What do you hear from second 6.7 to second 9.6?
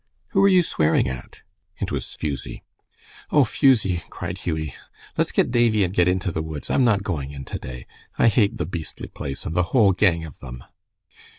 I'm not going in to day. I hate the beastly place, and